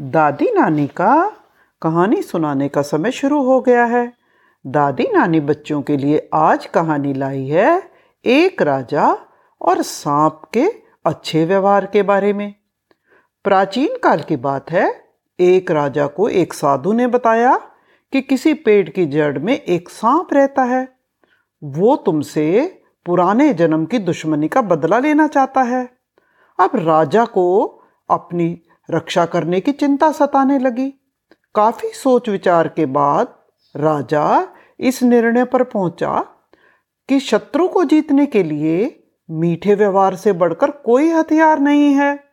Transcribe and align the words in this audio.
दादी 0.00 0.52
नानी 0.54 0.86
का 0.86 1.32
कहानी 1.82 2.22
सुनाने 2.22 2.68
का 2.68 2.82
समय 2.82 3.10
शुरू 3.10 3.42
हो 3.42 3.60
गया 3.60 3.84
है। 3.84 4.12
दादी 4.66 5.06
नानी 5.12 5.40
बच्चों 5.40 5.82
के 5.82 5.96
लिए 5.96 6.30
आज 6.34 6.66
कहानी 6.66 7.14
लाई 7.14 7.46
है 7.46 7.90
एक 8.24 8.62
राजा 8.62 9.18
और 9.60 9.82
सांप 9.82 10.42
के 10.54 10.64
अच्छे 11.04 11.44
व्यवहार 11.44 11.86
के 11.86 12.02
बारे 12.02 12.32
में। 12.32 12.54
प्राचीन 13.44 13.96
काल 14.04 14.20
की 14.20 14.36
बात 14.36 14.70
है, 14.70 15.04
एक 15.40 15.70
राजा 15.70 16.06
को 16.06 16.28
एक 16.28 16.54
साधु 16.54 16.92
ने 16.92 17.06
बताया 17.06 17.56
कि 18.12 18.20
किसी 18.20 18.54
पेड़ 18.54 18.88
की 18.88 19.06
जड़ 19.06 19.38
में 19.38 19.60
एक 19.60 19.88
सांप 19.88 20.28
रहता 20.32 20.62
है। 20.62 20.88
वो 21.64 21.96
तुमसे 21.96 22.78
पुराने 23.06 23.54
जन्म 23.54 23.84
की 23.84 23.98
दुश्मनी 23.98 24.48
का 24.48 24.62
बदला 24.62 24.98
लेना 24.98 25.26
चाहता 25.26 25.62
है। 25.62 25.90
अब 26.60 26.70
राजा 26.74 27.24
को 27.24 27.64
अपनी 28.10 28.63
रक्षा 28.90 29.26
करने 29.26 29.60
की 29.60 29.72
चिंता 29.72 30.12
सताने 30.12 30.58
लगी। 30.58 30.90
काफ़ी 31.54 31.88
सोच 31.88 32.28
विचार 32.28 32.68
के 32.68 32.86
बाद 32.86 33.34
राजा 33.76 34.48
इस 34.80 35.02
निर्णय 35.02 35.44
पर 35.44 35.62
पहुँचा 35.62 36.26
कि 37.08 37.20
शत्रु 37.20 37.68
को 37.68 37.84
जीतने 37.84 38.26
के 38.26 38.42
लिए 38.42 39.04
मीठे 39.30 39.74
व्यवहार 39.74 40.14
से 40.14 40.32
बढ़कर 40.32 40.70
कोई 40.70 41.10
हथियार 41.10 41.58
नहीं 41.58 41.92
है। 41.94 42.24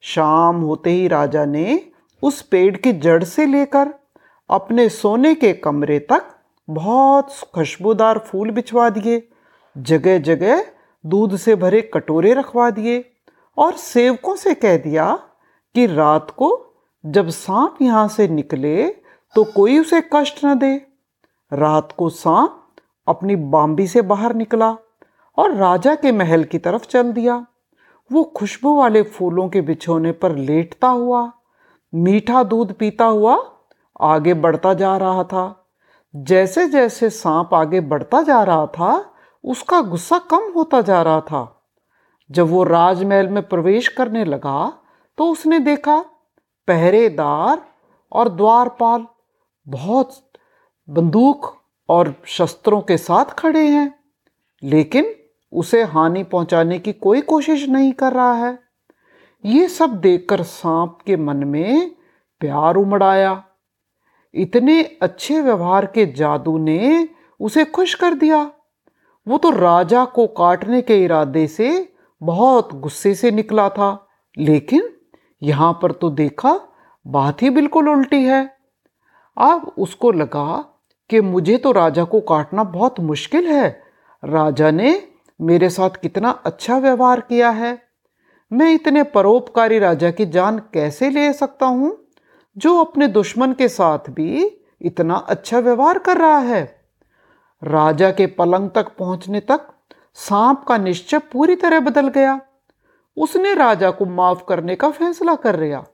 शाम 0.00 0.56
होते 0.56 0.90
ही 0.90 1.08
राजा 1.08 1.44
ने 1.44 1.92
उस 2.22 2.42
पेड़ 2.42 2.76
की 2.76 2.92
जड़ 2.92 3.24
से 3.24 3.46
लेकर 3.46 3.94
अपने 4.50 4.88
सोने 4.88 5.34
के 5.34 5.52
कमरे 5.52 5.98
तक 5.98 6.26
बहुत 6.70 7.28
खुशबूदार 7.54 8.18
फूल 8.18 8.50
बिछवा 8.50 8.90
दिए 8.90 9.28
जगह 9.78 10.18
जगह 10.18 10.64
दूध 11.06 11.36
से 11.36 11.56
भरे 11.56 11.80
कटोरे 11.94 12.34
रखवा 12.34 12.70
दिए 12.70 13.12
और 13.58 13.72
सेवकों 13.76 14.36
से 14.36 14.54
कह 14.54 14.76
दिया 14.76 15.18
कि 15.74 15.86
रात 15.86 16.30
को 16.30 16.48
जब 17.04 17.28
सांप 17.28 17.76
यहाँ 17.82 18.08
से 18.08 18.28
निकले 18.28 18.86
तो 19.36 19.44
कोई 19.44 19.78
उसे 19.78 20.02
कष्ट 20.12 20.44
न 20.44 20.58
दे। 20.58 20.74
रात 21.52 21.92
को 21.92 22.08
सांप 22.08 22.56
अपनी 23.08 23.36
बाम्बी 23.36 23.86
से 23.86 24.02
बाहर 24.02 24.34
निकला 24.34 24.70
और 25.38 25.54
राजा 25.54 25.94
के 25.94 26.12
महल 26.12 26.44
की 26.44 26.58
तरफ़ 26.58 26.86
चल 26.86 27.12
दिया। 27.12 27.46
वो 28.12 28.22
खुशबू 28.24 28.76
वाले 28.76 29.02
फूलों 29.02 29.48
के 29.48 29.60
बिछोने 29.60 30.12
पर 30.12 30.36
लेटता 30.36 30.88
हुआ, 30.88 31.30
मीठा 31.94 32.42
दूध 32.42 32.72
पीता 32.72 33.04
हुआ 33.04 33.36
आगे 34.00 34.34
बढ़ता 34.34 34.74
जा 34.74 34.96
रहा 34.96 35.24
था। 35.24 35.66
जैसे 36.16 36.68
जैसे 36.68 37.10
सांप 37.10 37.54
आगे 37.54 37.80
बढ़ता 37.80 38.22
जा 38.22 38.42
रहा 38.42 38.66
था, 38.66 39.14
उसका 39.44 39.80
गुस्सा 39.80 40.18
कम 40.18 40.52
होता 40.56 40.80
जा 40.80 41.02
रहा 41.02 41.20
था। 41.20 41.62
जब 42.30 42.48
वो 42.48 42.64
राजमहल 42.64 43.28
में 43.28 43.42
प्रवेश 43.48 43.88
करने 43.88 44.24
लगा 44.24 44.79
तो 45.20 45.26
उसने 45.26 45.58
देखा 45.58 45.98
पहरेदार 46.68 47.62
और 48.12 48.28
द्वारपाल 48.28 49.04
बहुत 49.66 50.12
बंदूक 50.88 51.46
और 51.88 52.14
शस्त्रों 52.26 52.80
के 52.80 52.96
साथ 52.96 53.24
खड़े 53.24 53.66
हैं, 53.66 53.92
लेकिन 54.62 55.14
उसे 55.52 55.82
हानि 55.82 56.22
पहुँचाने 56.24 56.78
की 56.78 56.92
कोई 56.92 57.20
कोशिश 57.20 57.68
नहीं 57.68 57.92
कर 57.92 58.12
रहा 58.12 58.32
है। 58.34 58.58
ये 59.44 59.68
सब 59.68 60.00
देखकर 60.00 60.42
सांप 60.42 60.98
के 61.06 61.16
मन 61.16 61.44
में 61.44 61.90
प्यार 62.40 62.76
उमड़ 62.76 63.02
आया 63.02 63.42
इतने 64.34 64.82
अच्छे 65.02 65.40
व्यवहार 65.40 65.86
के 65.86 66.06
जादू 66.12 66.56
ने 66.58 67.08
उसे 67.40 67.64
खुश 67.64 67.94
कर 67.94 68.14
दिया। 68.14 68.40
वो 69.26 69.38
तो 69.38 69.50
राजा 69.50 70.04
को 70.04 70.26
काटने 70.26 70.80
के 70.82 71.02
इरादे 71.04 71.46
से 71.46 71.92
बहुत 72.20 72.72
गुस्से 72.74 73.14
से 73.14 73.30
निकला 73.30 73.68
था, 73.68 74.08
लेकिन 74.38 74.90
यहाँ 75.42 75.72
पर 75.82 75.92
तो 75.92 76.10
देखा, 76.10 76.58
बात 77.06 77.42
ही 77.42 77.50
बिल्कुल 77.50 77.88
उल्टी 77.88 78.22
है। 78.24 78.44
अब 79.36 79.72
उसको 79.78 80.10
लगा 80.12 80.56
कि 81.10 81.20
मुझे 81.20 81.56
तो 81.56 81.72
राजा 81.72 82.04
को 82.04 82.20
काटना 82.20 82.64
बहुत 82.64 83.00
मुश्किल 83.00 83.46
है। 83.46 83.68
राजा 84.22 84.70
ने 84.70 85.02
मेरे 85.40 85.70
साथ 85.70 85.90
कितना 85.90 86.30
अच्छा 86.30 86.78
व्यवहार 86.78 87.20
किया 87.20 87.50
है। 87.50 87.78
मैं 88.52 88.72
इतने 88.74 89.02
परोपकारी 89.02 89.78
राजा 89.78 90.10
की 90.10 90.26
जान 90.26 90.58
कैसे 90.74 91.10
ले 91.10 91.32
सकता 91.32 91.66
हूँ, 91.66 91.96
जो 92.56 92.76
अपने 92.78 93.06
दुश्मन 93.06 93.52
के 93.52 93.68
साथ 93.68 94.10
भी 94.10 94.44
इतना 94.82 95.14
अच्छा 95.14 95.58
व्यवहार 95.58 95.98
कर 95.98 96.16
रहा 96.16 96.38
है? 96.38 96.62
राजा 97.62 98.10
के 98.10 98.26
पलंग 98.26 98.70
तक 98.70 98.88
पहुँचने 98.98 99.40
तक 99.40 99.66
सांप 100.14 100.64
का 100.68 100.76
निश्चय 100.78 101.18
पूरी 101.32 101.56
तरह 101.56 101.80
बदल 101.80 102.08
गया। 102.08 102.40
उसने 103.20 103.54
राजा 103.54 103.90
को 103.90 104.06
माफ़ 104.06 104.44
करने 104.48 104.74
का 104.76 104.90
फैसला 104.90 105.34
कर 105.36 105.58
लिया। 105.60 105.84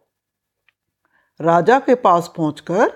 राजा 1.40 1.78
के 1.78 1.94
पास 1.94 2.32
पहुंचकर 2.36 2.92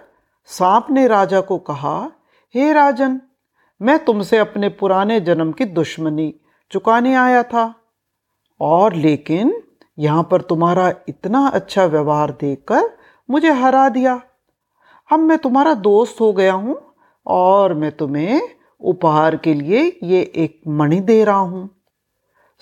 सांप 0.48 0.86
ने 0.90 1.06
राजा 1.08 1.40
को 1.40 1.58
कहा, 1.58 2.10
हे 2.54 2.72
राजन, 2.72 3.20
मैं 3.80 3.98
तुमसे 4.04 4.38
अपने 4.38 4.68
पुराने 4.68 5.20
जन्म 5.20 5.52
की 5.52 5.64
दुश्मनी 5.64 6.34
चुकाने 6.70 7.14
आया 7.14 7.42
था, 7.42 7.74
और 8.60 8.94
लेकिन 8.94 9.52
यहाँ 9.98 10.22
पर 10.22 10.40
तुम्हारा 10.42 10.92
इतना 11.08 11.46
अच्छा 11.48 11.84
व्यवहार 11.84 12.30
देखकर 12.30 12.90
मुझे 13.28 13.50
हरा 13.52 13.88
दिया। 13.88 14.20
अब 15.10 15.18
मैं 15.18 15.38
तुम्हारा 15.38 15.74
दोस्त 15.74 16.20
हो 16.20 16.32
गया 16.32 16.52
हूँ, 16.52 16.80
और 17.26 17.74
मैं 17.74 17.90
तुम्हें 17.92 18.40
उपहार 18.80 19.36
के 19.36 19.54
लिए 19.54 19.84
ये 20.02 20.20
एक 20.36 20.60
मणि 20.68 21.00
दे 21.00 21.22
रहा 21.24 21.36
हूँ। 21.36 21.68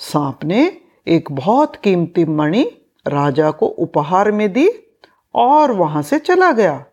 सांप 0.01 0.45
ने 0.45 0.67
एक 1.09 1.31
बहुत 1.33 1.77
कीमती 1.77 2.25
मणि 2.25 2.63
राजा 3.07 3.51
को 3.51 3.67
उपहार 3.67 4.31
में 4.33 4.53
दी 4.53 4.69
और 5.35 5.73
वहाँ 5.73 6.03
से 6.03 6.19
चला 6.19 6.51
गया। 6.53 6.85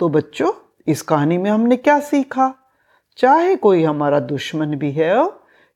तो 0.00 0.08
बच्चों, 0.08 0.50
इस 0.86 1.02
कहानी 1.02 1.38
में 1.38 1.50
हमने 1.50 1.76
क्या 1.76 1.98
सीखा? 2.00 2.52
चाहे 3.18 3.56
कोई 3.56 3.82
हमारा 3.82 4.20
दुश्मन 4.20 4.76
भी 4.76 4.90
है 4.90 5.16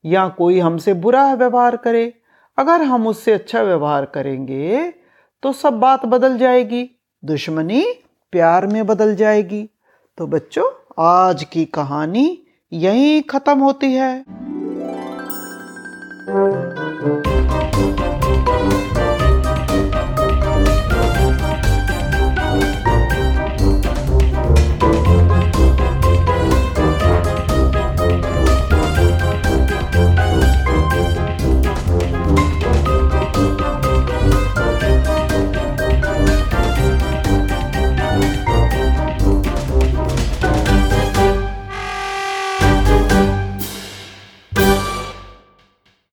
या 0.05 0.27
कोई 0.27 0.59
हमसे 0.59 0.93
बुरा 0.93 1.33
व्यवहार 1.33 1.77
करे, 1.77 2.13
अगर 2.57 2.81
हम 2.81 3.07
उससे 3.07 3.31
अच्छा 3.31 3.61
व्यवहार 3.61 4.05
करेंगे 4.05 4.91
तो 5.43 5.53
सब 5.53 5.79
बात 5.79 6.05
बदल 6.05 6.37
जाएगी, 6.37 6.89
दुश्मनी 7.23 7.83
प्यार 8.33 8.67
में 8.67 8.85
बदल 8.87 9.15
जाएगी। 9.15 9.69
तो 10.17 10.27
बच्चों, 10.27 10.69
आज 10.99 11.43
की 11.43 11.65
कहानी 11.65 12.43
यहीं 12.73 13.21
खत्म 13.21 13.59
होती 13.59 13.93
है। 13.93 14.50